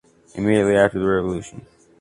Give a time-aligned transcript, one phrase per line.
[0.33, 1.67] Immediately after the Revolution.